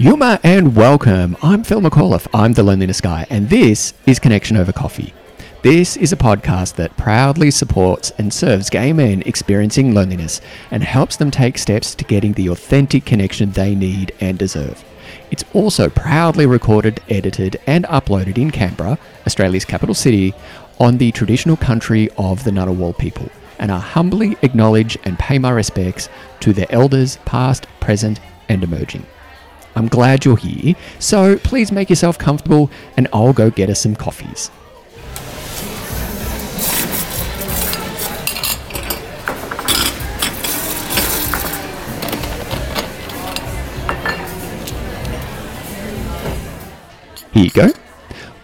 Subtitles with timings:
[0.00, 1.36] Yuma and welcome.
[1.42, 2.28] I'm Phil McAuliffe.
[2.32, 5.12] I'm the Loneliness Guy, and this is Connection Over Coffee.
[5.62, 10.40] This is a podcast that proudly supports and serves gay men experiencing loneliness
[10.70, 14.84] and helps them take steps to getting the authentic connection they need and deserve.
[15.32, 20.32] It's also proudly recorded, edited, and uploaded in Canberra, Australia's capital city,
[20.78, 23.28] on the traditional country of the Ngunnawal people,
[23.58, 26.08] and I humbly acknowledge and pay my respects
[26.38, 29.04] to their elders, past, present, and emerging.
[29.78, 33.94] I'm glad you're here, so please make yourself comfortable and I'll go get us some
[33.94, 34.50] coffees.
[47.32, 47.87] Here you go.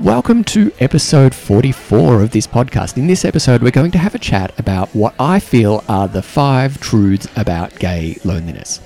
[0.00, 2.96] Welcome to episode 44 of this podcast.
[2.96, 6.20] In this episode, we're going to have a chat about what I feel are the
[6.20, 8.80] five truths about gay loneliness.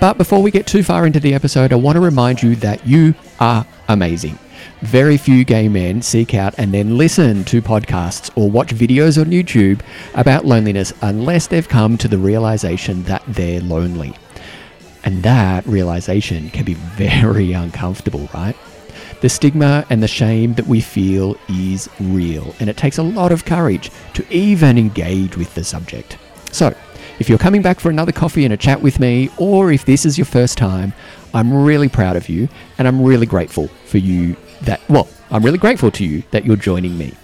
[0.00, 2.86] But before we get too far into the episode, I want to remind you that
[2.86, 4.38] you are amazing.
[4.80, 9.30] Very few gay men seek out and then listen to podcasts or watch videos on
[9.30, 9.82] YouTube
[10.14, 14.14] about loneliness unless they've come to the realization that they're lonely.
[15.04, 18.56] And that realization can be very uncomfortable, right?
[19.24, 23.32] The stigma and the shame that we feel is real, and it takes a lot
[23.32, 26.18] of courage to even engage with the subject.
[26.52, 26.76] So,
[27.18, 30.04] if you're coming back for another coffee and a chat with me, or if this
[30.04, 30.92] is your first time,
[31.32, 35.56] I'm really proud of you, and I'm really grateful for you that, well, I'm really
[35.56, 37.14] grateful to you that you're joining me.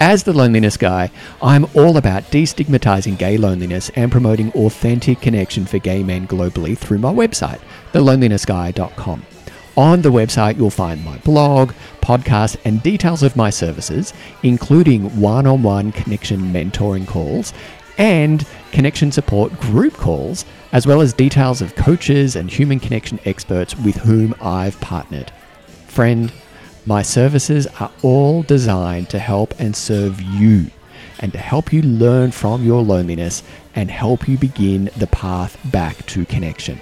[0.00, 5.78] As the loneliness guy, I'm all about destigmatizing gay loneliness and promoting authentic connection for
[5.78, 7.60] gay men globally through my website,
[7.92, 9.24] thelonelinessguy.com.
[9.76, 15.46] On the website, you'll find my blog, podcast, and details of my services, including one
[15.46, 17.52] on one connection mentoring calls
[17.98, 23.76] and connection support group calls, as well as details of coaches and human connection experts
[23.76, 25.30] with whom I've partnered.
[25.88, 26.32] Friend,
[26.86, 30.70] my services are all designed to help and serve you
[31.18, 33.42] and to help you learn from your loneliness
[33.74, 36.80] and help you begin the path back to connection.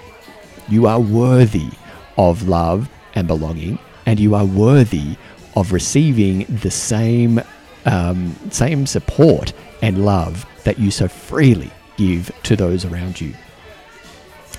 [0.68, 1.70] You are worthy
[2.16, 5.16] of love and belonging, and you are worthy
[5.56, 7.40] of receiving the same
[7.86, 9.52] um, same support
[9.82, 13.34] and love that you so freely give to those around you.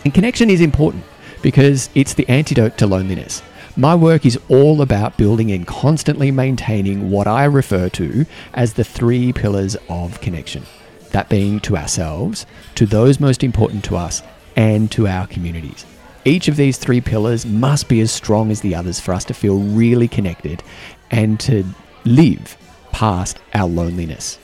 [0.04, 1.04] And connection is important
[1.42, 3.42] because it's the antidote to loneliness.
[3.76, 8.84] My work is all about building and constantly maintaining what I refer to as the
[8.84, 10.64] three pillars of connection
[11.12, 12.46] that being to ourselves,
[12.76, 14.22] to those most important to us,
[14.56, 15.86] and to our communities.
[16.28, 19.34] Each of these three pillars must be as strong as the others for us to
[19.36, 20.64] feel really connected
[21.12, 21.64] and to
[22.04, 22.58] live
[22.92, 24.40] past our loneliness.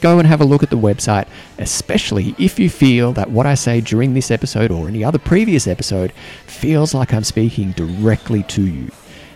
[0.00, 1.28] Go and have a look at the website,
[1.58, 5.68] especially if you feel that what I say during this episode or any other previous
[5.68, 6.12] episode
[6.46, 8.90] feels like I'm speaking directly to you.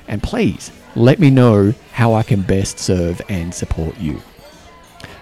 [0.09, 4.21] And please let me know how I can best serve and support you.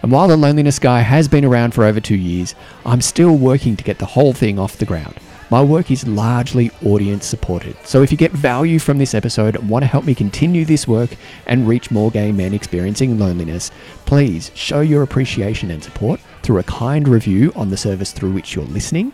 [0.02, 2.54] And while the Loneliness Guy has been around for over two years,
[2.86, 5.18] I'm still working to get the whole thing off the ground.
[5.50, 9.68] My work is largely audience supported, so if you get value from this episode and
[9.68, 11.10] want to help me continue this work
[11.46, 13.70] and reach more gay men experiencing loneliness,
[14.06, 18.54] please show your appreciation and support through a kind review on the service through which
[18.54, 19.12] you're listening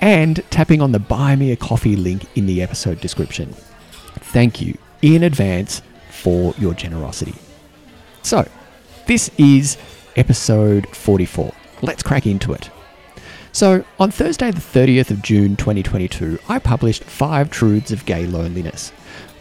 [0.00, 3.54] and tapping on the Buy Me a Coffee link in the episode description.
[4.32, 5.80] Thank you in advance
[6.10, 7.34] for your generosity.
[8.22, 8.46] So,
[9.06, 9.78] this is
[10.16, 11.52] episode 44.
[11.82, 12.70] Let's crack into it.
[13.56, 18.92] So, on Thursday, the 30th of June 2022, I published five truths of gay loneliness.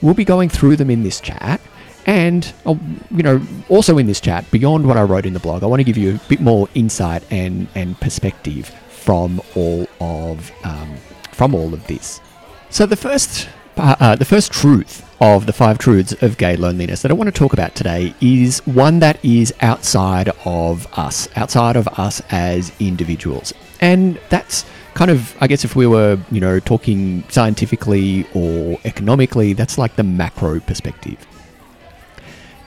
[0.02, 1.60] We'll be going through them in this chat,
[2.06, 2.76] and uh,
[3.12, 5.82] you know, also in this chat, beyond what I wrote in the blog, I want
[5.82, 10.96] to give you a bit more insight and and perspective from all of um,
[11.34, 12.22] from all of this.
[12.70, 17.02] So the first uh, uh, the first truth of the five truths of gay loneliness
[17.02, 21.76] that I want to talk about today is one that is outside of us, outside
[21.76, 23.54] of us as individuals.
[23.82, 29.54] And that's kind of, I guess, if we were, you know, talking scientifically or economically,
[29.54, 31.26] that's like the macro perspective.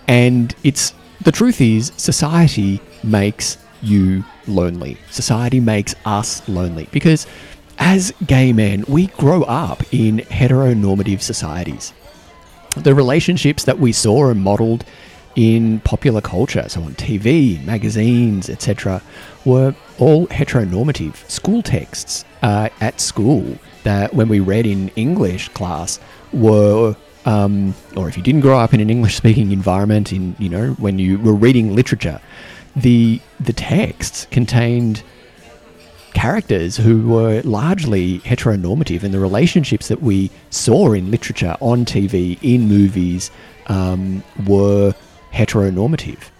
[0.06, 4.96] And it's the truth is, society makes you lonely.
[5.10, 7.26] Society makes us lonely because
[7.78, 11.92] as gay men, we grow up in heteronormative societies.
[12.76, 14.84] The relationships that we saw are modeled
[15.36, 19.00] in popular culture, so on TV, magazines, etc.,
[19.44, 21.16] were all heteronormative.
[21.30, 26.00] School texts uh, at school that when we read in English class
[26.32, 30.70] were, um, or if you didn't grow up in an English-speaking environment, in you know
[30.72, 32.20] when you were reading literature,
[32.74, 35.02] the the texts contained
[36.18, 42.36] characters who were largely heteronormative, and the relationships that we saw in literature, on TV,
[42.42, 43.30] in movies,
[43.68, 44.92] um, were
[45.32, 46.30] heteronormative.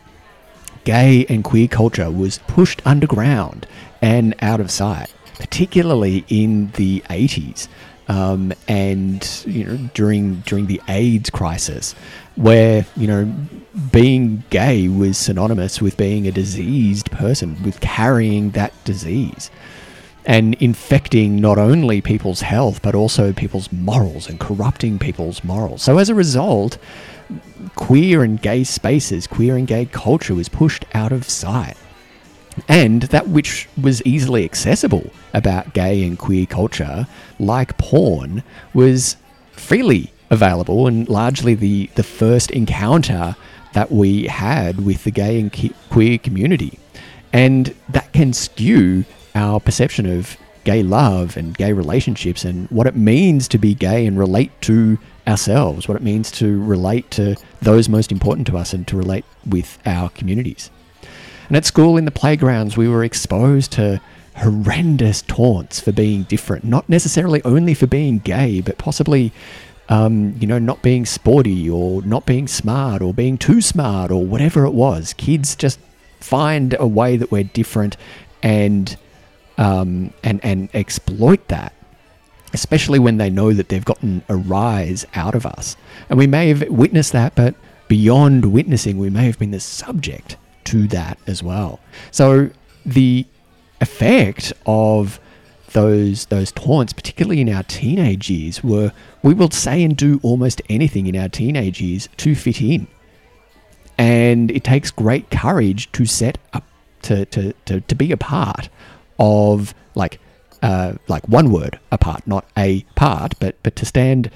[0.83, 3.69] Gay and queer culture was pushed underground
[4.03, 7.69] and out of sight, particularly in the 80s.
[8.09, 11.95] Um, and you know during during the AIDS crisis,
[12.37, 13.33] where you know
[13.93, 19.51] being gay was synonymous with being a diseased person, with carrying that disease,
[20.29, 25.83] and infecting not only people's health but also people's morals and corrupting people's morals.
[25.83, 26.77] So as a result,
[27.75, 31.77] queer and gay spaces, queer and gay culture was pushed out of sight.
[32.69, 37.07] And that which was easily accessible about gay and queer culture,
[37.39, 38.43] like porn,
[38.75, 39.17] was
[39.53, 43.35] freely available and largely the, the first encounter
[43.73, 46.79] that we had with the gay and queer community.
[47.33, 49.05] And that can skew
[49.35, 54.05] our perception of gay love and gay relationships and what it means to be gay
[54.05, 58.73] and relate to ourselves, what it means to relate to those most important to us
[58.73, 60.71] and to relate with our communities.
[61.49, 64.01] And at school, in the playgrounds, we were exposed to
[64.37, 69.33] horrendous taunts for being different, not necessarily only for being gay, but possibly,
[69.89, 74.25] um, you know, not being sporty or not being smart or being too smart or
[74.25, 75.15] whatever it was.
[75.15, 75.81] Kids just
[76.21, 77.97] find a way that we're different
[78.43, 78.97] and
[79.59, 81.73] um, and and exploit that
[82.53, 85.77] especially when they know that they've gotten a rise out of us.
[86.09, 87.55] And we may have witnessed that, but
[87.89, 91.81] beyond witnessing, we may have been the subject to that as well.
[92.11, 92.51] So
[92.85, 93.27] the
[93.81, 95.21] effect of
[95.73, 100.63] those those taunts, particularly in our teenage years, were we will say and do almost
[100.69, 102.87] anything in our teenage years to fit in.
[103.99, 106.65] And it takes great courage to set up
[107.03, 108.69] to, to, to, to be a part
[109.19, 110.21] of like
[110.63, 114.31] uh, like one word apart, not a part, but but to stand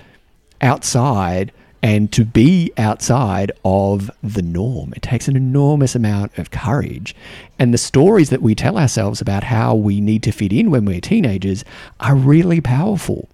[0.61, 1.53] outside
[1.83, 4.93] and to be outside of the norm.
[4.95, 7.15] It takes an enormous amount of courage.
[7.59, 10.85] And the stories that we tell ourselves about how we need to fit in when
[10.85, 11.65] we're teenagers
[11.99, 13.29] are really powerful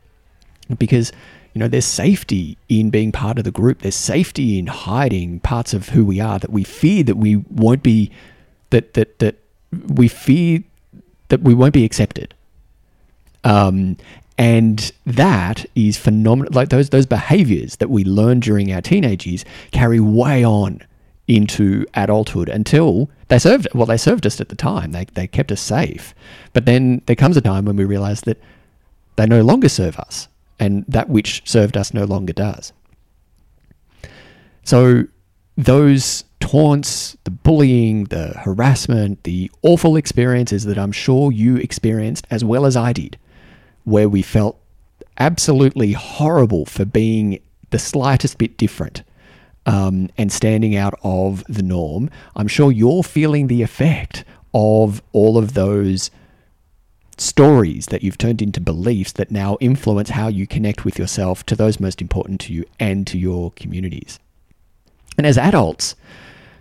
[0.79, 1.12] because
[1.55, 5.73] you know there's safety in being part of the group there's safety in hiding parts
[5.73, 8.11] of who we are that we fear that we won't be
[8.69, 9.37] that that that
[9.89, 10.62] we fear
[11.29, 12.35] that we won't be accepted.
[13.45, 13.97] Um,
[14.37, 16.53] and that is phenomenal.
[16.53, 20.83] Like those those behaviors that we learn during our teenage years carry way on
[21.27, 24.93] into adulthood until they served well they served us at the time.
[24.93, 26.15] They, they kept us safe.
[26.53, 28.41] But then there comes a time when we realize that
[29.17, 30.29] they no longer serve us
[30.61, 32.73] and that which served us no longer does.
[34.63, 35.05] So
[35.57, 42.44] those taunts the bullying the harassment the awful experiences that i'm sure you experienced as
[42.44, 43.19] well as i did
[43.85, 44.58] where we felt
[45.19, 47.40] absolutely horrible for being
[47.70, 49.02] the slightest bit different
[49.69, 54.25] um, and standing out of the norm, I'm sure you're feeling the effect
[54.55, 56.11] of all of those
[57.19, 61.56] stories that you've turned into beliefs that now influence how you connect with yourself to
[61.56, 64.19] those most important to you and to your communities.
[65.19, 65.96] And as adults,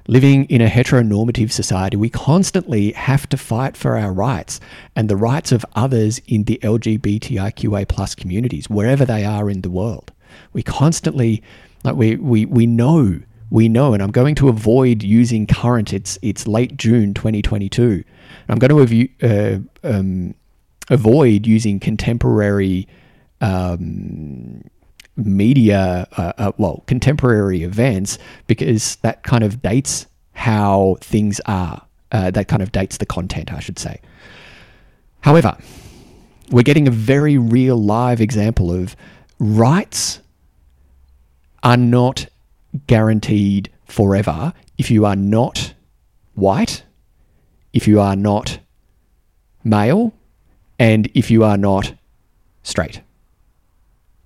[0.09, 4.61] Living in a heteronormative society, we constantly have to fight for our rights
[4.95, 9.69] and the rights of others in the LGBTIQA plus communities, wherever they are in the
[9.69, 10.13] world.
[10.53, 11.43] We constantly,
[11.83, 16.17] like we, we, we know, we know, and I'm going to avoid using current, it's,
[16.21, 18.01] it's late June 2022.
[18.47, 19.59] I'm going to uh,
[19.89, 20.35] um,
[20.89, 22.87] avoid using contemporary
[23.41, 24.63] um,
[25.17, 31.81] media, uh, uh, well, contemporary events, because that kind of dates how things are.
[32.11, 33.99] Uh, that kind of dates the content, I should say.
[35.21, 35.57] However,
[36.51, 38.95] we're getting a very real live example of
[39.39, 40.21] rights
[41.63, 42.27] are not
[42.85, 45.73] guaranteed forever if you are not
[46.35, 46.83] white,
[47.73, 48.59] if you are not
[49.63, 50.13] male,
[50.79, 51.93] and if you are not
[52.63, 53.01] straight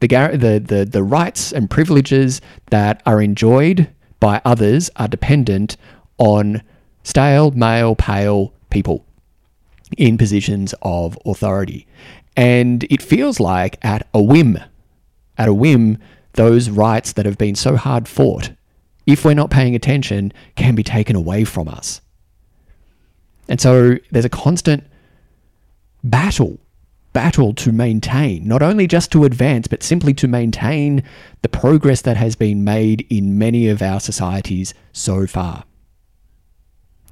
[0.01, 3.89] the, the, the, the rights and privileges that are enjoyed
[4.19, 5.77] by others are dependent
[6.17, 6.61] on
[7.03, 9.05] stale, male, pale people
[9.97, 11.87] in positions of authority.
[12.35, 14.59] And it feels like at a whim,
[15.37, 15.97] at a whim,
[16.33, 18.51] those rights that have been so hard fought,
[19.05, 22.01] if we're not paying attention, can be taken away from us.
[23.49, 24.83] And so there's a constant
[26.03, 26.57] battle
[27.13, 31.03] battle to maintain, not only just to advance, but simply to maintain
[31.41, 35.65] the progress that has been made in many of our societies so far.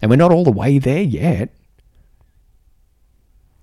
[0.01, 1.53] And we're not all the way there yet.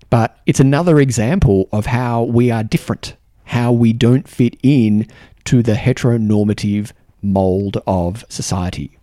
[0.09, 3.15] But it's another example of how we are different,
[3.45, 5.07] how we don't fit in
[5.45, 6.91] to the heteronormative
[7.21, 8.97] mold of society.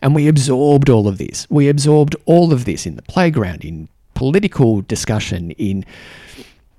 [0.00, 1.46] And we absorbed all of this.
[1.48, 5.84] We absorbed all of this in the playground, in political discussion, in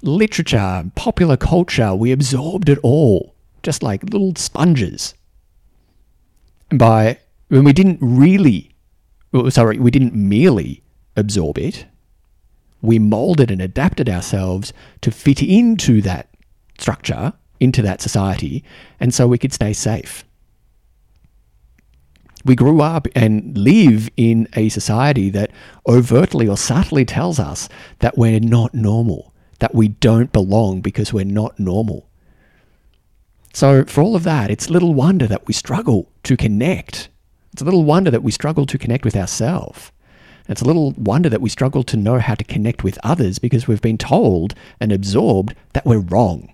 [0.02, 1.96] literature, popular culture.
[1.96, 5.14] We absorbed it all, just like little sponges.
[6.70, 8.76] And by when we didn't really,
[9.34, 10.84] oh, sorry, we didn't merely
[11.16, 11.86] absorb it,
[12.82, 16.30] we molded and adapted ourselves to fit into that
[16.78, 18.64] structure, into that society,
[19.00, 20.26] and so we could stay safe
[22.46, 25.52] we grew up and live in a society that
[25.88, 27.70] overtly or subtly tells us
[28.00, 32.08] that we're not normal, that we don't belong because we're not normal.
[33.54, 37.10] So, for all of that, it's little wonder that we struggle to connect.
[37.54, 39.92] It's a little wonder that we struggle to connect with ourselves.
[40.50, 43.68] It's a little wonder that we struggle to know how to connect with others because
[43.68, 46.54] we've been told and absorbed that we're wrong.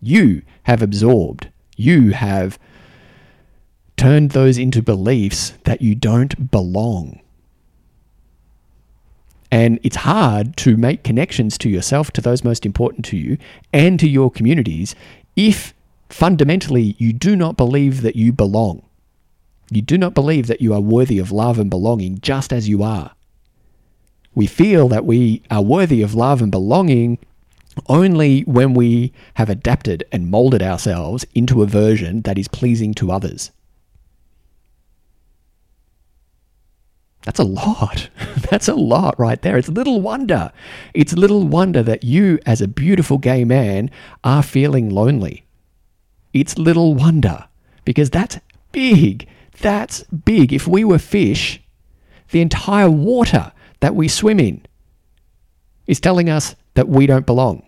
[0.00, 2.58] You have absorbed, you have
[4.00, 7.20] turned those into beliefs that you don't belong.
[9.50, 13.36] And it's hard to make connections to yourself, to those most important to you,
[13.74, 14.94] and to your communities
[15.36, 15.74] if
[16.08, 18.80] fundamentally you do not believe that you belong.
[19.70, 22.82] You do not believe that you are worthy of love and belonging just as you
[22.82, 23.12] are.
[24.34, 27.18] We feel that we are worthy of love and belonging
[27.86, 33.12] only when we have adapted and molded ourselves into a version that is pleasing to
[33.12, 33.50] others.
[37.24, 38.08] That's a lot.
[38.50, 39.58] That's a lot right there.
[39.58, 40.52] It's little wonder.
[40.94, 43.90] It's little wonder that you, as a beautiful gay man,
[44.24, 45.44] are feeling lonely.
[46.32, 47.46] It's little wonder
[47.84, 48.38] because that's
[48.72, 49.28] big.
[49.60, 50.52] That's big.
[50.52, 51.60] If we were fish,
[52.30, 54.64] the entire water that we swim in
[55.86, 57.66] is telling us that we don't belong.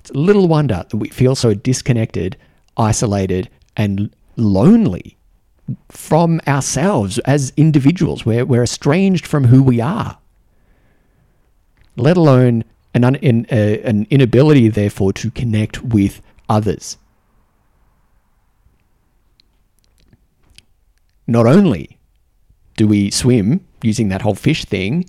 [0.00, 2.36] It's little wonder that we feel so disconnected,
[2.76, 5.16] isolated, and lonely
[5.88, 8.24] from ourselves as individuals.
[8.24, 10.18] We're, we're estranged from who we are,
[11.96, 12.64] let alone
[12.94, 16.98] an, un, in, uh, an inability, therefore, to connect with others.
[21.26, 21.98] Not only
[22.76, 25.08] do we swim using that whole fish thing,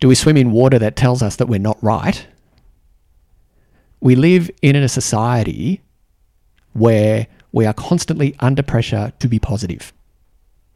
[0.00, 2.26] do we swim in water that tells us that we're not right?
[4.00, 5.80] We live in a society
[6.72, 9.92] where we are constantly under pressure to be positive,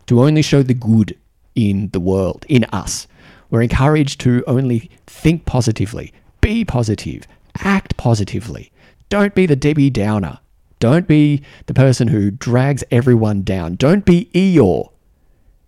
[0.06, 1.16] to only show the good
[1.54, 3.06] in the world, in us.
[3.50, 7.26] We're encouraged to only think positively, be positive,
[7.58, 8.70] act positively.
[9.08, 10.38] Don't be the Debbie Downer.
[10.78, 13.76] Don't be the person who drags everyone down.
[13.76, 14.90] Don't be Eeyore.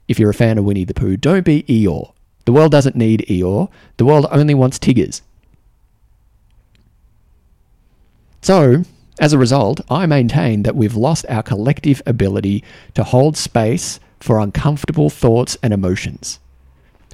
[0.07, 2.13] If you're a fan of Winnie the Pooh, don't be Eeyore.
[2.45, 3.71] The world doesn't need Eeyore.
[3.97, 5.23] The world only wants Tiggers.
[8.43, 8.85] So,
[9.21, 12.65] as a result, I maintain that we've lost our collective ability
[12.95, 16.39] to hold space for uncomfortable thoughts and emotions.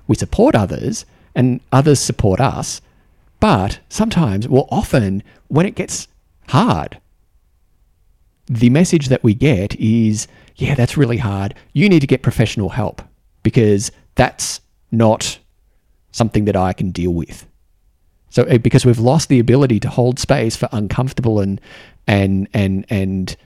[0.06, 2.80] We support others, and others support us,
[3.40, 6.08] but sometimes, well, often, when it gets
[6.48, 6.98] hard,
[8.46, 11.54] the message that we get is, yeah, that's really hard.
[11.72, 13.02] You need to get professional help
[13.42, 14.60] because that's
[14.92, 15.38] not
[16.12, 17.46] something that I can deal with.
[18.30, 21.60] So, eh, because we've lost the ability to hold space for uncomfortable and
[22.06, 23.36] and and and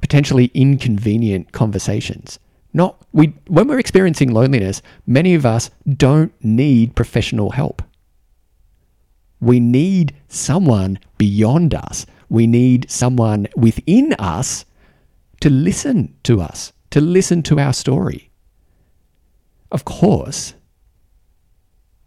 [0.00, 2.38] potentially inconvenient conversations.
[2.72, 7.82] Not we when we're experiencing loneliness, many of us don't need professional help.
[9.40, 12.06] We need someone beyond us.
[12.28, 14.64] We need someone within us
[15.40, 18.30] to listen to us, to listen to our story.
[19.70, 20.54] Of course,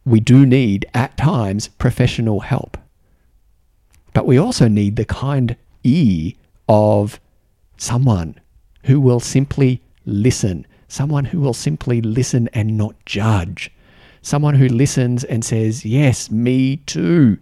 [0.06, 2.78] we do need at times professional help.
[4.14, 6.34] But we also need the kind ear
[6.68, 7.20] of
[7.82, 8.40] someone
[8.84, 13.72] who will simply listen, someone who will simply listen and not judge,
[14.22, 17.40] someone who listens and says, Yes, me too.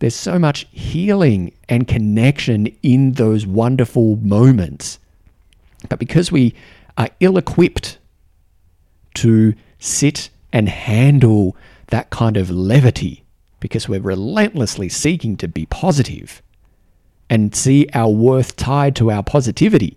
[0.00, 4.98] There's so much healing and connection in those wonderful moments.
[5.88, 6.52] But because we
[6.98, 7.98] are ill equipped
[9.14, 11.56] to sit and handle
[11.88, 13.22] that kind of levity,
[13.60, 16.42] because we're relentlessly seeking to be positive
[17.32, 19.96] and see our worth tied to our positivity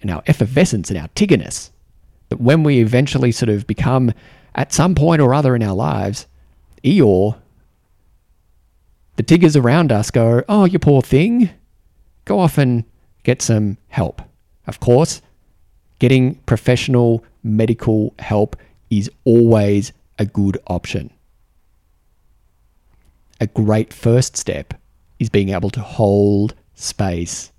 [0.00, 1.70] and our effervescence and our tiggerness.
[2.30, 4.14] That when we eventually sort of become,
[4.54, 6.26] at some point or other in our lives,
[6.82, 7.36] Eeyore,
[9.16, 11.50] the tiggers around us go, Oh, you poor thing.
[12.24, 12.84] Go off and
[13.22, 14.22] get some help.
[14.66, 15.20] Of course,
[15.98, 18.56] getting professional medical help
[18.88, 21.10] is always a good option.
[23.38, 24.72] A great first step
[25.18, 27.52] is being able to hold space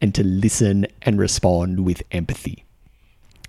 [0.00, 2.64] and to listen and respond with empathy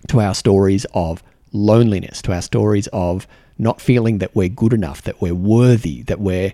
[0.08, 3.28] to our stories of loneliness, to our stories of
[3.58, 6.54] not feeling that we're good enough, that we're worthy, that we're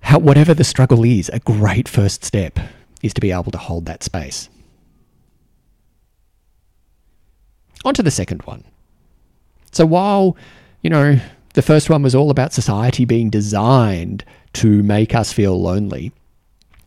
[0.00, 2.58] how, whatever the struggle is, a great first step
[3.02, 4.50] is to be able to hold that space.
[7.86, 8.64] On to the second one.
[9.72, 10.36] So while,
[10.82, 11.18] you know,
[11.54, 16.12] the first one was all about society being designed to make us feel lonely,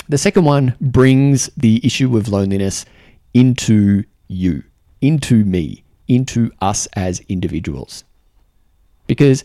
[0.09, 2.85] the second one brings the issue of loneliness
[3.33, 4.63] into you,
[5.01, 8.03] into me, into us as individuals.
[9.05, 9.43] Because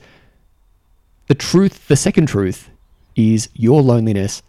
[1.26, 2.70] the truth, the second truth,
[3.16, 4.42] is your loneliness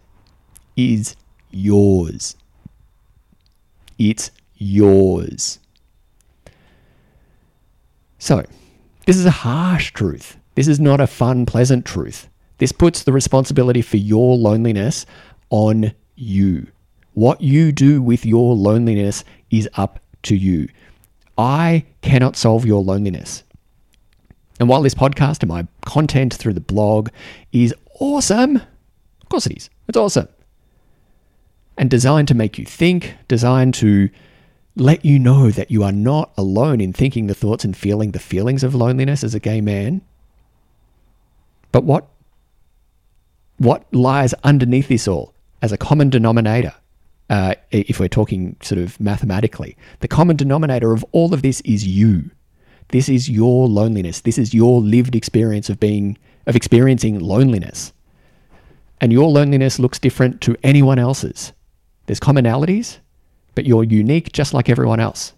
[0.76, 1.16] is
[1.50, 2.36] yours.
[3.98, 5.58] It's yours.
[8.18, 8.44] So,
[9.06, 10.38] this is a harsh truth.
[10.54, 12.28] This is not a fun, pleasant truth.
[12.64, 15.04] This puts the responsibility for your loneliness
[15.50, 16.68] on you.
[17.12, 20.70] What you do with your loneliness is up to you.
[21.36, 23.42] I cannot solve your loneliness.
[24.58, 27.10] And while this podcast and my content through the blog
[27.52, 30.28] is awesome, of course it is, it's awesome.
[31.76, 34.08] And designed to make you think, designed to
[34.74, 38.18] let you know that you are not alone in thinking the thoughts and feeling the
[38.18, 40.00] feelings of loneliness as a gay man.
[41.70, 42.08] But what
[43.58, 46.74] what lies underneath this all as a common denominator,
[47.30, 51.86] uh, if we're talking sort of mathematically, the common denominator of all of this is
[51.86, 52.30] you.
[52.88, 54.20] This is your loneliness.
[54.20, 57.92] This is your lived experience of being of experiencing loneliness.
[59.00, 61.52] And your loneliness looks different to anyone else's.
[62.06, 62.98] There's commonalities,
[63.54, 65.32] but you're unique just like everyone else.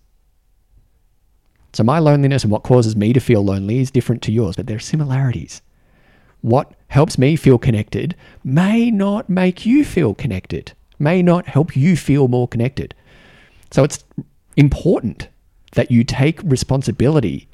[1.73, 4.67] So my loneliness and what causes me to feel lonely is different to yours, but
[4.67, 5.63] there are similarities
[6.47, 11.97] what helps me feel connected may not make you feel connected, may not help you
[11.97, 12.95] feel more connected.
[13.73, 14.05] So it's
[14.57, 15.27] important
[15.73, 17.49] that you take responsibility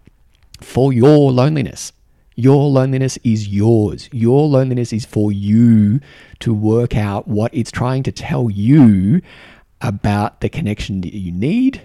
[0.60, 1.94] for your loneliness.
[2.34, 4.10] Your loneliness is yours.
[4.12, 6.00] Your loneliness is for you
[6.40, 9.22] to work out what it's trying to tell you
[9.80, 11.80] about the connection that you need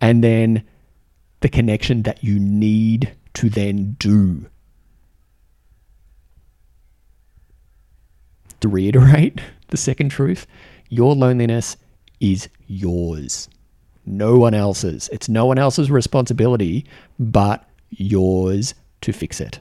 [0.00, 0.62] and then
[1.40, 4.46] the connection that you need to then do
[8.60, 10.46] to reiterate the second truth,
[10.88, 11.76] your loneliness
[12.20, 13.48] is yours,
[14.04, 15.08] no one else's.
[15.12, 16.86] It's no one else's responsibility
[17.18, 19.60] but yours to fix it.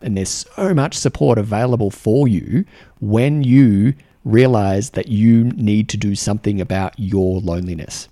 [0.00, 2.64] And there's so much support available for you
[3.00, 8.08] when you realize that you need to do something about your loneliness.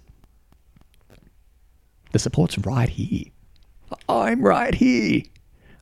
[2.13, 3.25] The support's right here.
[4.09, 5.23] I'm right here.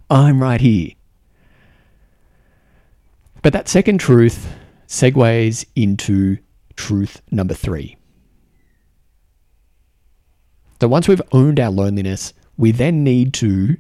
[0.09, 0.91] I'm right here.
[3.43, 4.53] But that second truth
[4.87, 6.39] segues into
[6.77, 7.97] truth number three.
[10.81, 13.77] So once we've owned our loneliness, we then need to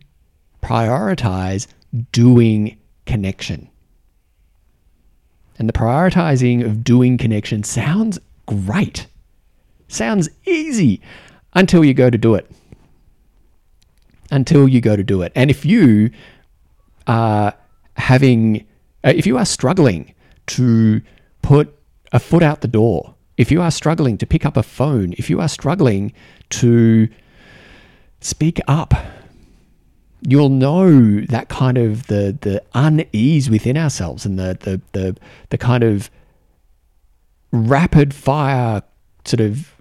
[0.62, 1.66] prioritize
[2.12, 3.68] doing connection.
[5.58, 9.06] And the prioritizing of doing connection sounds great,
[9.88, 11.00] sounds easy
[11.54, 12.50] until you go to do it.
[14.30, 15.32] Until you go to do it.
[15.34, 16.10] And if you
[17.06, 17.54] are
[17.96, 18.66] having
[19.04, 20.14] Uh, if you are struggling
[20.46, 21.00] to
[21.42, 21.74] put
[22.12, 25.30] a foot out the door, if you are struggling to pick up a phone, if
[25.30, 26.12] you are struggling
[26.50, 27.08] to
[28.20, 28.92] speak up,
[30.22, 35.16] you'll know that kind of the the unease within ourselves and the the the,
[35.48, 36.10] the kind of
[37.52, 38.82] rapid fire
[39.24, 39.74] sort of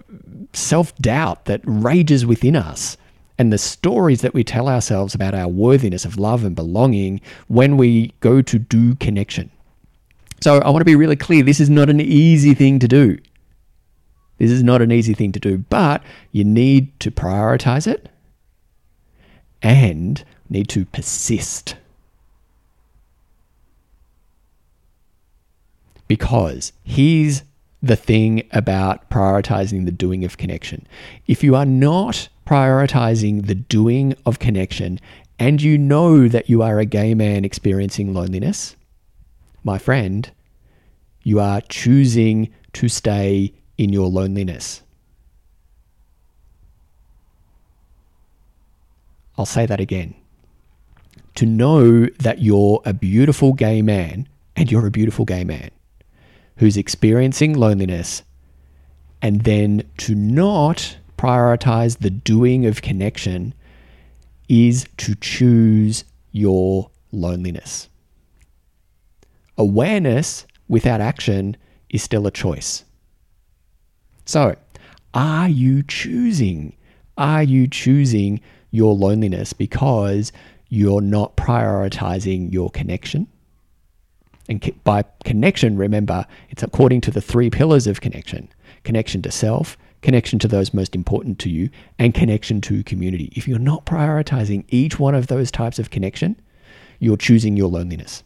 [0.54, 2.98] self doubt that rages within us
[3.40, 7.78] and the stories that we tell ourselves about our worthiness of love and belonging when
[7.78, 9.50] we go to do connection.
[10.42, 13.18] So I want to be really clear this is not an easy thing to do.
[14.38, 18.10] This is not an easy thing to do, but you need to prioritize it
[19.62, 21.76] and need to persist.
[26.10, 27.44] Because here's
[27.82, 30.86] the thing about prioritizing the doing of connection.
[31.28, 35.00] If you are not prioritizing the doing of connection
[35.38, 38.76] and you know that you are a gay man experiencing loneliness,
[39.64, 40.32] my friend,
[41.24, 44.82] you are choosing to stay in your loneliness.
[49.38, 50.16] I'll say that again.
[51.36, 55.70] To know that you're a beautiful gay man, and you're a beautiful gay man
[56.58, 58.24] who's experiencing loneliness
[59.22, 63.54] And then to not prioritize the doing of connection
[64.48, 67.90] is to choose your loneliness.
[69.58, 71.58] Awareness without action
[71.90, 72.86] is still a choice.
[74.24, 74.56] So,
[75.14, 76.74] are you choosing?
[77.18, 78.40] Are you choosing
[78.72, 80.32] your loneliness because
[80.70, 83.28] you're not prioritizing your connection?
[84.48, 88.48] And by connection, remember, it's according to the three pillars of connection
[88.86, 93.32] connection to self, connection to those most important to you, and connection to community.
[93.36, 96.40] If you're not prioritizing each one of those types of connection,
[97.00, 98.24] you're choosing your loneliness.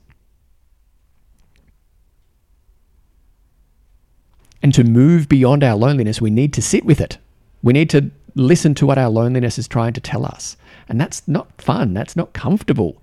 [4.61, 7.17] And to move beyond our loneliness, we need to sit with it.
[7.61, 10.55] We need to listen to what our loneliness is trying to tell us.
[10.87, 11.93] And that's not fun.
[11.93, 13.01] That's not comfortable.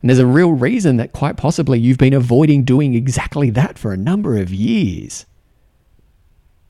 [0.00, 3.92] And there's a real reason that quite possibly you've been avoiding doing exactly that for
[3.92, 5.26] a number of years.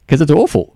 [0.06, 0.75] Because it's awful.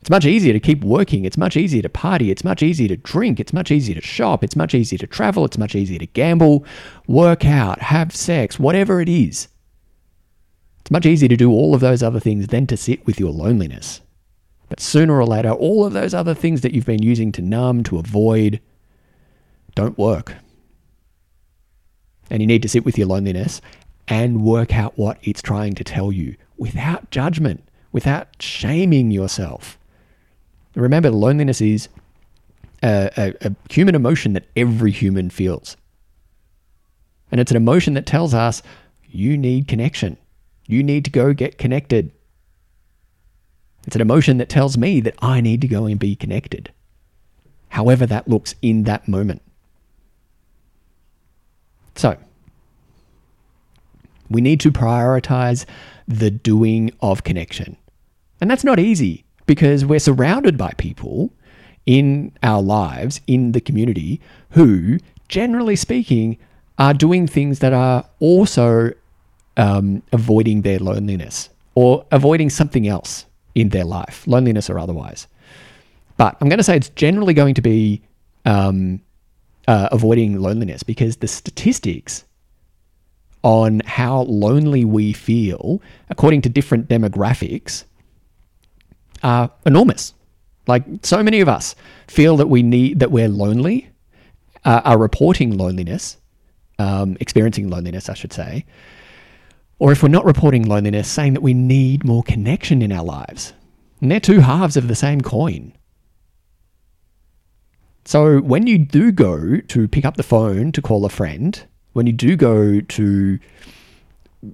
[0.00, 1.24] It's much easier to keep working.
[1.24, 2.30] It's much easier to party.
[2.30, 3.38] It's much easier to drink.
[3.38, 4.42] It's much easier to shop.
[4.42, 5.44] It's much easier to travel.
[5.44, 6.64] It's much easier to gamble,
[7.06, 9.48] work out, have sex, whatever it is.
[10.80, 13.30] It's much easier to do all of those other things than to sit with your
[13.30, 14.00] loneliness.
[14.70, 17.82] But sooner or later, all of those other things that you've been using to numb,
[17.84, 18.60] to avoid,
[19.74, 20.34] don't work.
[22.30, 23.60] And you need to sit with your loneliness
[24.08, 29.76] and work out what it's trying to tell you without judgment, without shaming yourself.
[30.74, 31.88] Remember, loneliness is
[32.82, 35.76] a, a, a, human emotion that every human feels.
[37.30, 38.62] And it's an emotion that tells us
[39.08, 40.16] you need connection.
[40.66, 42.12] You need to go get connected.
[43.86, 46.72] It's an emotion that tells me that I need to go and be connected,
[47.70, 49.42] however that looks in that moment.
[51.96, 52.16] So,
[54.28, 55.66] we need to prioritize
[56.06, 57.76] the doing of connection.
[58.40, 61.28] And that's not easy because we're surrounded by people
[61.84, 66.38] in our lives, in the community, who, generally speaking,
[66.78, 68.92] are doing things that are also
[69.56, 75.26] um, avoiding their loneliness or avoiding something else in their life, loneliness or otherwise.
[76.16, 78.02] But I'm going to say it's generally going to be
[78.44, 79.00] um,
[79.66, 82.24] uh, avoiding loneliness because the statistics
[83.42, 87.82] on how lonely we feel, according to different demographics,
[89.22, 90.14] are enormous.
[90.66, 91.74] Like so many of us
[92.06, 93.90] feel that we need that we're lonely,
[94.64, 96.16] uh, are reporting loneliness,
[96.78, 98.64] um, experiencing loneliness, I should say,
[99.78, 103.52] or if we're not reporting loneliness, saying that we need more connection in our lives.
[104.00, 105.72] And they're two halves of the same coin.
[108.04, 112.06] So when you do go to pick up the phone to call a friend, when
[112.06, 113.38] you do go to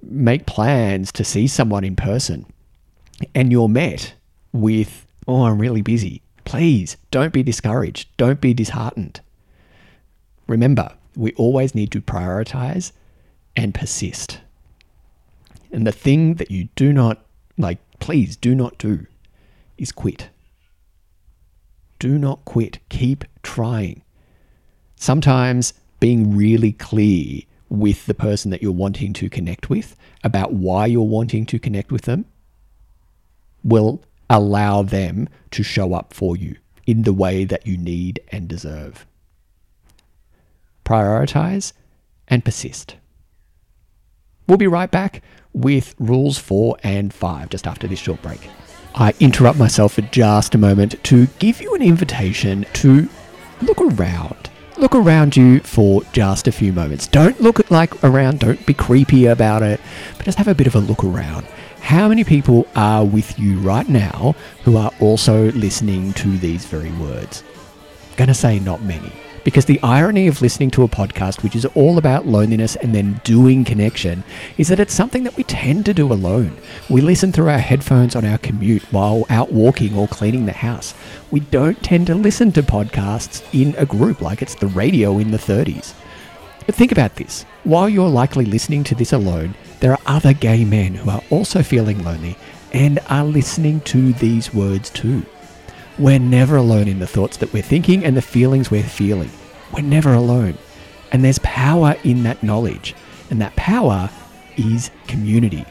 [0.03, 2.45] make plans to see someone in person,
[3.33, 4.13] and you're met
[4.51, 8.15] with, oh, I'm really busy, please don't be discouraged.
[8.17, 9.21] Don't be disheartened.
[10.47, 12.91] Remember, we always need to prioritize
[13.55, 14.39] and persist.
[15.71, 17.25] And the thing that you do not,
[17.57, 19.05] like, please do not do
[19.77, 20.29] is quit.
[21.99, 22.79] Do not quit.
[22.89, 24.03] Keep trying.
[24.95, 30.85] Sometimes being really clear with the person that you're wanting to connect with about why
[30.85, 32.25] you're wanting to connect with them
[33.63, 38.47] will allow them to show up for you in the way that you need and
[38.47, 39.05] deserve.
[40.85, 41.73] Prioritize
[42.27, 42.95] and persist.
[44.47, 45.21] We'll be right back
[45.53, 48.49] with rules four and five just after this short break.
[48.95, 53.09] I interrupt myself for just a moment to give you an invitation to
[53.61, 54.49] look around.
[54.77, 57.07] Look around you for just a few moments.
[57.07, 59.81] Don't look like around, don't be creepy about it,
[60.15, 61.47] but just have a bit of a look around.
[61.87, 66.91] How many people are with you right now who are also listening to these very
[66.91, 67.45] words?
[68.09, 69.09] I'm going to say not many.
[69.45, 73.21] Because the irony of listening to a podcast which is all about loneliness and then
[73.23, 74.25] doing connection
[74.57, 76.57] is that it's something that we tend to do alone.
[76.89, 80.93] We listen through our headphones on our commute while out walking or cleaning the house.
[81.31, 85.31] We don't tend to listen to podcasts in a group like it's the radio in
[85.31, 85.93] the 30s.
[86.67, 87.43] But think about this.
[87.63, 91.63] While you're likely listening to this alone, there are other gay men who are also
[91.63, 92.37] feeling lonely
[92.73, 95.25] and are listening to these words too.
[95.97, 99.31] We're never alone in the thoughts that we're thinking and the feelings we're feeling.
[99.73, 100.57] We're never alone.
[101.11, 102.93] And there's power in that knowledge.
[103.29, 104.09] And that power
[104.57, 105.65] is community.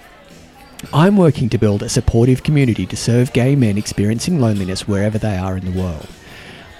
[0.95, 5.37] I'm working to build a supportive community to serve gay men experiencing loneliness wherever they
[5.37, 6.09] are in the world.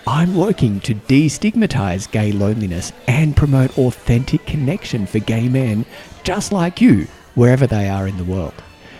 [0.09, 5.85] I'm working to destigmatize gay loneliness and promote authentic connection for gay men
[6.23, 8.55] just like you, wherever they are in the world.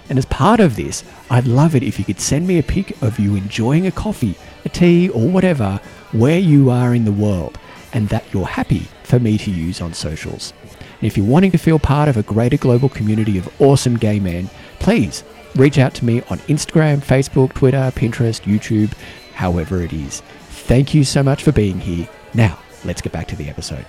[0.09, 3.01] And as part of this, I'd love it if you could send me a pic
[3.03, 7.57] of you enjoying a coffee, a tea, or whatever, where you are in the world,
[7.93, 10.53] and that you're happy for me to use on socials.
[11.01, 14.19] And if you're wanting to feel part of a greater global community of awesome gay
[14.19, 15.23] men, please
[15.55, 18.93] reach out to me on Instagram, Facebook, Twitter, Pinterest, YouTube,
[19.35, 20.21] however it is.
[20.67, 22.09] Thank you so much for being here.
[22.35, 23.87] Now, let's get back to the episode.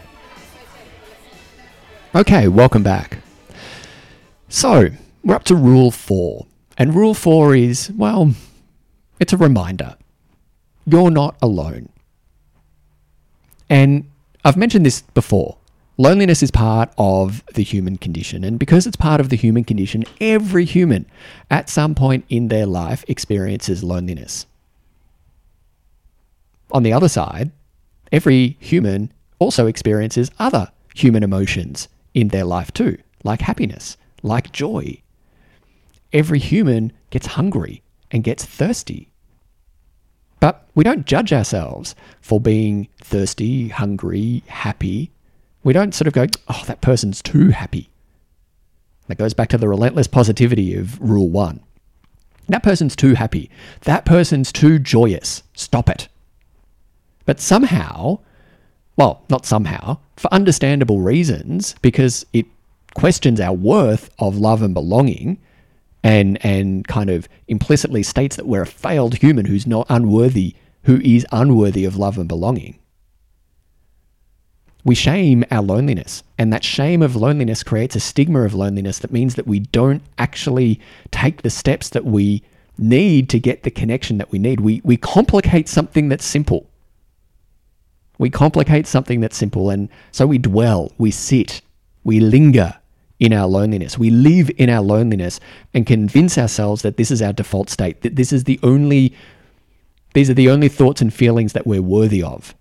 [2.13, 3.17] Okay, welcome back.
[4.47, 4.89] So,
[5.23, 6.45] we're up to rule four.
[6.77, 8.31] And rule four is, well,
[9.19, 9.97] it's a reminder.
[10.85, 11.89] You're not alone.
[13.71, 14.07] And
[14.45, 15.57] I've mentioned this before.
[15.97, 18.43] Loneliness is part of the human condition.
[18.43, 21.07] And because it's part of the human condition, every human
[21.49, 24.45] at some point in their life experiences loneliness.
[26.71, 27.51] On the other side,
[28.11, 35.01] every human also experiences other human emotions in their life too, like happiness, like joy.
[36.13, 39.11] Every human gets hungry and gets thirsty.
[40.39, 45.11] But we don't judge ourselves for being thirsty, hungry, happy,
[45.67, 47.89] we don't sort of go, oh, that person's too happy.
[49.07, 51.59] That goes back to the relentless positivity of rule one.
[52.47, 53.49] That person's too happy.
[53.81, 55.43] That person's too joyous.
[55.55, 56.07] Stop it.
[57.27, 58.17] But somehow,
[58.95, 62.47] well, not somehow, for understandable reasons, because it
[62.95, 65.37] questions our worth of love and belonging
[66.03, 70.99] and and kind of implicitly states that we're a failed human who's not unworthy, who
[71.01, 72.79] is unworthy of love and belonging
[74.87, 76.23] we shame our loneliness.
[76.37, 80.01] And that shame of loneliness creates a stigma of loneliness that means that we don't
[80.17, 80.79] actually
[81.11, 82.41] take the steps that we
[82.77, 84.61] need to get the connection that we need.
[84.61, 86.69] We, we complicate something that's simple.
[88.17, 89.69] We complicate something that's simple.
[89.69, 91.61] And so we dwell, we sit,
[92.03, 92.75] we linger
[93.19, 93.97] in our loneliness.
[93.97, 95.39] We live in our loneliness
[95.73, 99.13] and convince ourselves that this is our default state, that this is the only,
[100.13, 102.55] these are the only thoughts and feelings that we're worthy of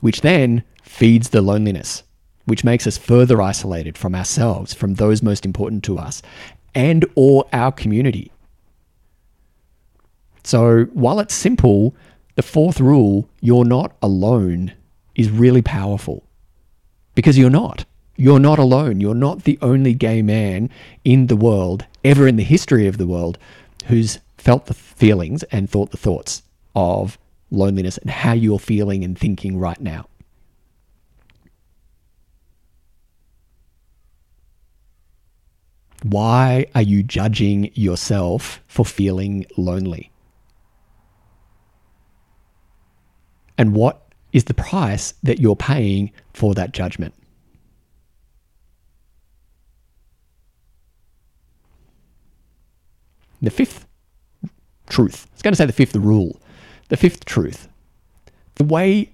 [0.00, 2.02] which then feeds the loneliness,
[2.44, 6.22] which makes us further isolated from ourselves, from those most important to us,
[6.74, 8.30] and or our community.
[10.44, 11.94] So while it's simple,
[12.36, 14.72] the fourth rule, you're not alone,
[15.14, 16.22] is really powerful.
[17.14, 17.86] Because you're not.
[18.16, 19.00] You're not alone.
[19.00, 20.70] You're not the only gay man
[21.02, 23.38] in the world, ever in the history of the world,
[23.86, 26.42] who's felt the feelings and thought the thoughts
[26.74, 27.18] of
[27.50, 30.06] loneliness and how you're feeling and thinking right now.
[36.02, 40.10] Why are you judging yourself for feeling lonely?
[43.58, 47.14] And what is the price that you're paying for that judgment?
[53.40, 53.86] The fifth
[54.88, 56.40] truth, I was going to say the fifth rule,
[56.88, 57.68] the fifth truth
[58.56, 59.12] the way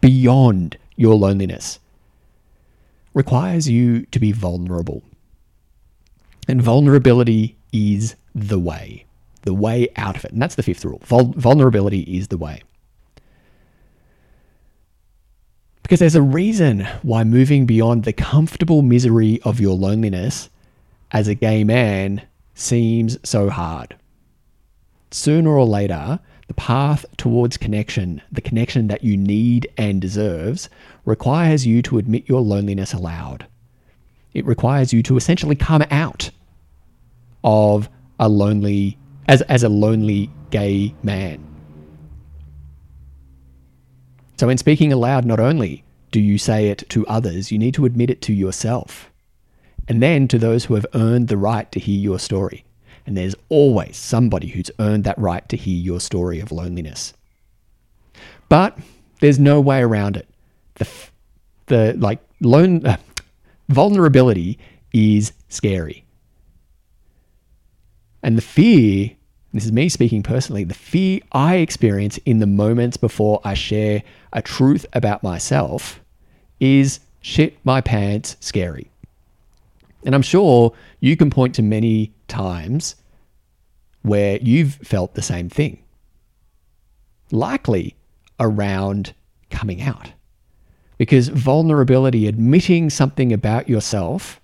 [0.00, 1.80] beyond your loneliness
[3.14, 5.02] requires you to be vulnerable.
[6.48, 9.06] And vulnerability is the way,
[9.42, 10.32] the way out of it.
[10.32, 11.00] And that's the fifth rule.
[11.04, 12.62] Vul- vulnerability is the way.
[15.86, 20.50] Because there's a reason why moving beyond the comfortable misery of your loneliness
[21.12, 22.22] as a gay man
[22.56, 23.94] seems so hard.
[25.12, 26.18] Sooner or later,
[26.48, 30.68] the path towards connection, the connection that you need and deserves,
[31.04, 33.46] requires you to admit your loneliness aloud.
[34.34, 36.32] It requires you to essentially come out
[37.44, 41.55] of a lonely as as a lonely gay man.
[44.36, 47.84] So in speaking aloud, not only do you say it to others, you need to
[47.84, 49.10] admit it to yourself.
[49.88, 52.66] And then to those who have earned the right to hear your story
[53.06, 57.14] and there's always somebody who's earned that right to hear your story of loneliness.
[58.48, 58.76] But
[59.20, 60.28] there's no way around it.
[60.74, 60.88] The,
[61.66, 62.96] the like lone uh,
[63.68, 64.58] vulnerability
[64.92, 66.04] is scary.
[68.22, 69.15] And the fear,
[69.56, 74.02] this is me speaking personally, the fear I experience in the moments before I share
[74.32, 76.00] a truth about myself
[76.60, 78.90] is shit my pants scary.
[80.04, 82.96] And I'm sure you can point to many times
[84.02, 85.82] where you've felt the same thing.
[87.30, 87.96] Likely
[88.38, 89.14] around
[89.50, 90.12] coming out.
[90.98, 94.40] Because vulnerability, admitting something about yourself,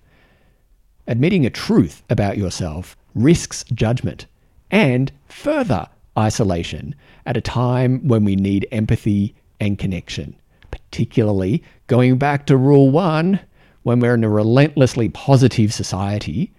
[1.07, 4.25] admitting a truth about yourself, risks judgment
[4.73, 5.87] and further
[6.19, 6.95] isolation
[7.27, 10.35] at a time when we need empathy and connection.
[10.71, 13.39] Particularly going back to rule one,
[13.83, 16.51] when we're in a relentlessly positive society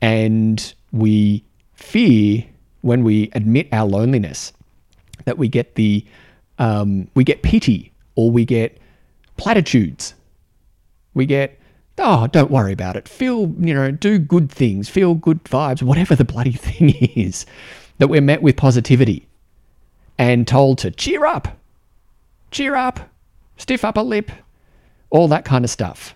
[0.00, 2.44] And we fear
[2.82, 4.52] when we admit our loneliness
[5.24, 6.04] that we get the
[6.58, 8.78] um, we get pity or we get
[9.36, 10.14] platitudes.
[11.14, 11.58] We get
[11.98, 13.08] oh, don't worry about it.
[13.08, 17.46] Feel you know, do good things, feel good vibes, whatever the bloody thing is.
[17.98, 19.26] That we're met with positivity
[20.18, 21.58] and told to cheer up,
[22.52, 23.00] cheer up,
[23.56, 24.30] stiff upper lip,
[25.10, 26.14] all that kind of stuff.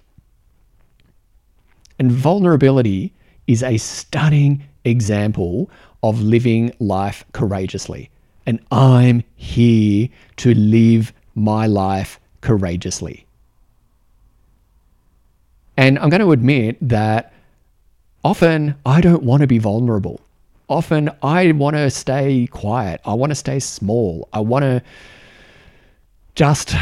[1.99, 3.12] And vulnerability
[3.47, 5.71] is a stunning example
[6.03, 8.11] of living life courageously.
[8.47, 13.27] And I'm here to live my life courageously.
[15.77, 17.33] And I'm going to admit that
[18.25, 20.21] often I don't want to be vulnerable.
[20.69, 23.01] Often I want to stay quiet.
[23.05, 24.29] I want to stay small.
[24.33, 24.83] I want to
[26.35, 26.75] just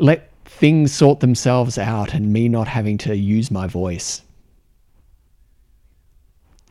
[0.00, 4.22] let things sort themselves out and me not having to use my voice.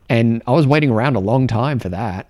[0.08, 2.28] And I was waiting around a long time for that.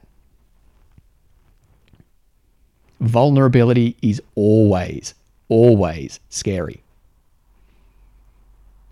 [3.00, 5.14] Vulnerability is always,
[5.48, 6.82] always scary.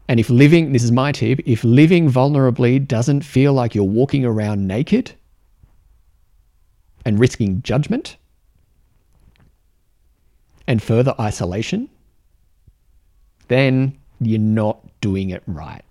[0.09, 4.25] And if living, this is my tip, if living vulnerably doesn't feel like you're walking
[4.25, 5.13] around naked
[7.05, 8.17] and risking judgment
[10.67, 11.89] and further isolation,
[13.49, 15.85] then you're not doing it right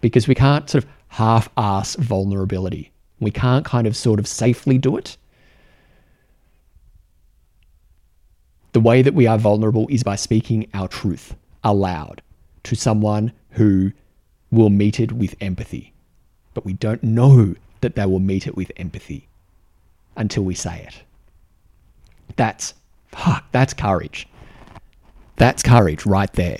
[0.00, 2.92] because we can't sort of half ass vulnerability.
[3.20, 5.16] We can't kind of sort of safely do it.
[8.72, 12.22] The way that we are vulnerable is by speaking our truth aloud
[12.64, 13.92] to someone who
[14.50, 15.92] will meet it with empathy.
[16.54, 19.28] But we don't know that they will meet it with empathy
[20.16, 21.02] until we say it.
[22.36, 22.74] That's
[23.08, 24.28] fuck, that's courage.
[25.36, 26.58] That's courage right there.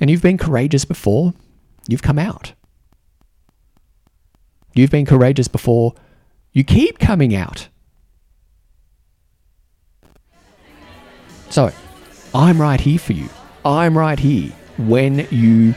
[0.00, 1.32] And you've been courageous before,
[1.88, 2.52] you've come out.
[4.74, 5.94] You've been courageous before,
[6.52, 7.68] you keep coming out.
[11.56, 11.72] So,
[12.34, 13.30] I'm right here for you.
[13.64, 15.74] I'm right here when you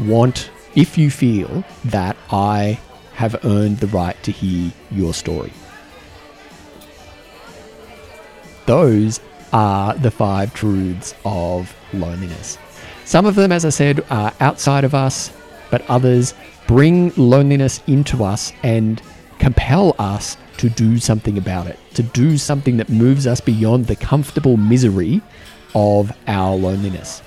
[0.00, 2.80] want, if you feel that I
[3.12, 5.52] have earned the right to hear your story.
[8.66, 9.20] Those
[9.52, 12.58] are the five truths of loneliness.
[13.04, 15.32] Some of them, as I said, are outside of us,
[15.70, 16.34] but others
[16.66, 19.00] bring loneliness into us and
[19.42, 23.96] compel us to do something about it, to do something that moves us beyond the
[23.96, 25.20] comfortable misery
[25.74, 27.24] of our loneliness.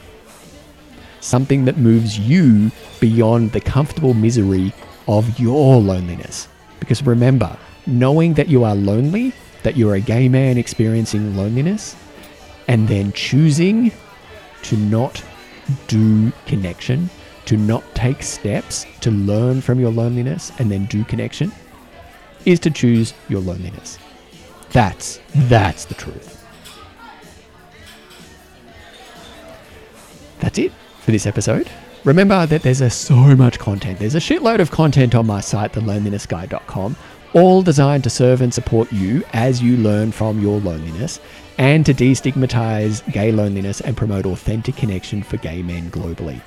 [1.20, 4.72] Something that moves you beyond the comfortable misery
[5.10, 6.48] of your loneliness.
[6.80, 11.98] Because remember, knowing that you are lonely, that you're a gay man experiencing loneliness,
[12.70, 13.92] and then choosing
[14.62, 15.22] to not
[15.88, 17.10] do connection,
[17.44, 21.52] to not take steps to learn from your loneliness and then do connection,
[22.46, 23.98] is to choose your loneliness.
[24.72, 26.46] That's that's the truth.
[30.40, 31.70] That's it for this episode.
[32.04, 33.98] Remember that there's a, so much content.
[33.98, 36.96] There's a shitload of content on my site, thelonelinessguy.com,
[37.34, 41.20] all designed to serve and support you as you learn from your loneliness
[41.58, 46.42] and to destigmatize gay loneliness and promote authentic connection for gay men globally.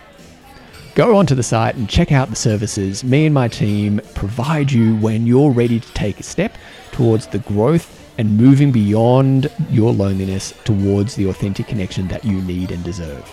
[0.98, 4.96] Go onto the site and check out the services me and my team provide you
[4.96, 6.58] when you're ready to take a step
[6.90, 12.72] towards the growth and moving beyond your loneliness towards the authentic connection that you need
[12.72, 13.32] and deserve.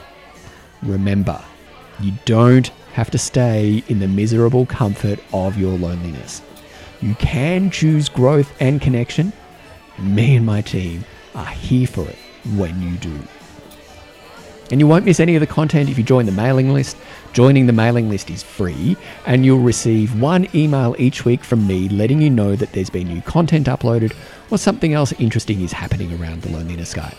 [0.83, 1.43] Remember,
[2.01, 6.43] you don't have to stay in the miserable comfort of your loneliness.
[7.01, 9.33] You can choose growth and connection.
[9.97, 12.17] Me and my team are here for it
[12.55, 13.19] when you do.
[14.71, 16.97] And you won't miss any of the content if you join the mailing list.
[17.33, 21.87] Joining the mailing list is free, and you'll receive one email each week from me
[21.89, 24.15] letting you know that there's been new content uploaded
[24.49, 27.13] or something else interesting is happening around the Loneliness Guy.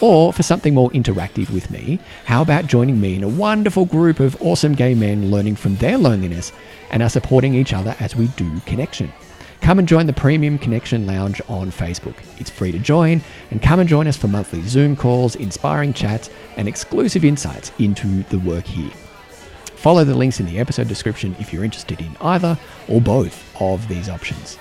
[0.00, 4.20] Or for something more interactive with me, how about joining me in a wonderful group
[4.20, 6.52] of awesome gay men learning from their loneliness
[6.90, 9.12] and are supporting each other as we do connection?
[9.64, 12.16] Come and join the Premium Connection Lounge on Facebook.
[12.38, 16.28] It's free to join, and come and join us for monthly Zoom calls, inspiring chats,
[16.58, 18.90] and exclusive insights into the work here.
[19.74, 22.58] Follow the links in the episode description if you're interested in either
[22.88, 24.58] or both of these options.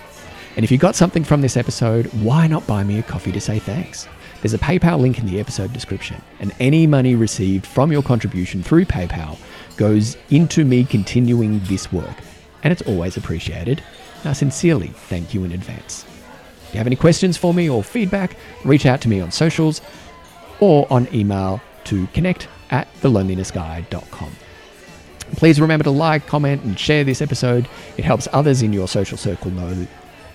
[0.56, 3.42] And if you got something from this episode, why not buy me a coffee to
[3.42, 4.08] say thanks?
[4.42, 8.64] There's a PayPal link in the episode description, and any money received from your contribution
[8.64, 9.38] through PayPal
[9.76, 12.16] goes into me continuing this work,
[12.64, 13.84] and it's always appreciated.
[14.26, 16.06] I sincerely thank you in advance.
[16.68, 19.82] If you have any questions for me or feedback, reach out to me on socials
[20.60, 24.32] or on email to connect at thelonelinessguy.com.
[25.36, 27.68] Please remember to like, comment, and share this episode.
[27.98, 29.88] It helps others in your social circle know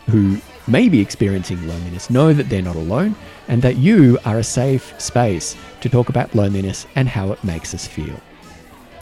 [0.07, 3.15] who may be experiencing loneliness know that they're not alone
[3.49, 7.75] and that you are a safe space to talk about loneliness and how it makes
[7.75, 8.21] us feel.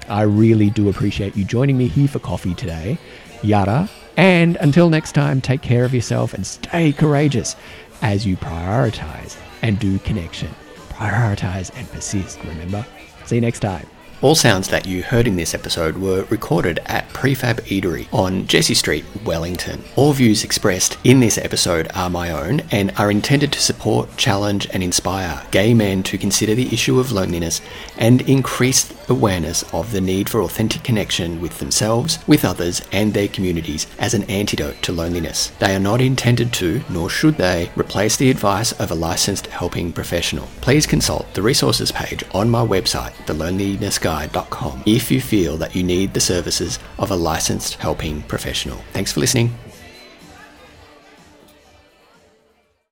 [0.09, 2.99] I really do appreciate you joining me here for coffee today.
[3.43, 3.89] Yada.
[4.17, 7.57] And until next time, take care of yourself and stay courageous
[8.03, 10.49] as you prioritize and do connection.
[10.89, 12.87] Prioritize and persist, remember?
[13.27, 13.87] See you next time.
[14.23, 18.73] All sounds that you heard in this episode were recorded at Prefab Eatery on Jessie
[18.73, 19.85] Street, Wellington.
[19.95, 24.67] All views expressed in this episode are my own and are intended to support, challenge,
[24.73, 27.61] and inspire gay men to consider the issue of loneliness
[27.99, 33.29] and increase awareness of the need for authentic connection with themselves, with others, and their
[33.29, 35.49] communities as an antidote to loneliness.
[35.59, 39.93] They are not intended to, nor should they, replace the advice of a licensed helping
[39.93, 40.49] professional.
[40.63, 43.13] Please consult the resources page on my website,
[44.87, 48.79] if you feel that you need the services of a licensed helping professional.
[48.93, 49.55] Thanks for listening.